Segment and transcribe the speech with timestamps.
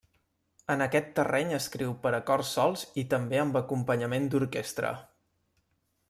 [0.75, 4.95] En aquest terreny escriu per a cors sols i també amb acompanyament d'orquestra.